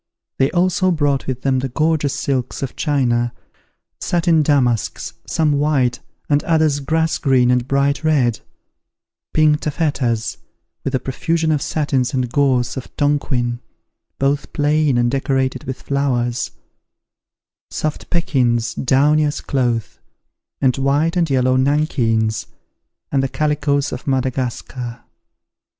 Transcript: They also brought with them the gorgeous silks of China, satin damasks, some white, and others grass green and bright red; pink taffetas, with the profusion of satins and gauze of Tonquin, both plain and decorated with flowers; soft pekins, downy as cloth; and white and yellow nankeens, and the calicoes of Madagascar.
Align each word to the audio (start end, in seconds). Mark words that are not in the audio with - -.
They 0.39 0.49
also 0.49 0.89
brought 0.89 1.27
with 1.27 1.43
them 1.43 1.59
the 1.59 1.69
gorgeous 1.69 2.15
silks 2.15 2.63
of 2.63 2.75
China, 2.75 3.33
satin 3.99 4.41
damasks, 4.41 5.13
some 5.27 5.51
white, 5.51 5.99
and 6.27 6.43
others 6.45 6.79
grass 6.79 7.19
green 7.19 7.51
and 7.51 7.67
bright 7.67 8.03
red; 8.03 8.39
pink 9.31 9.59
taffetas, 9.59 10.37
with 10.83 10.93
the 10.93 10.99
profusion 10.99 11.51
of 11.51 11.61
satins 11.61 12.15
and 12.15 12.31
gauze 12.31 12.77
of 12.77 12.89
Tonquin, 12.97 13.59
both 14.17 14.51
plain 14.53 14.97
and 14.97 15.11
decorated 15.11 15.65
with 15.65 15.83
flowers; 15.83 16.49
soft 17.69 18.09
pekins, 18.09 18.73
downy 18.73 19.23
as 19.23 19.39
cloth; 19.39 19.99
and 20.59 20.77
white 20.77 21.15
and 21.15 21.29
yellow 21.29 21.55
nankeens, 21.57 22.47
and 23.11 23.21
the 23.21 23.29
calicoes 23.29 23.91
of 23.91 24.07
Madagascar. 24.07 25.01